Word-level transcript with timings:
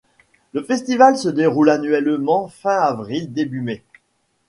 Le 0.53 0.63
festival 0.63 1.15
se 1.15 1.29
déroule 1.29 1.69
annuellement 1.69 2.47
fin 2.47 2.75
avril-début 2.75 3.61
mai. 3.61 3.83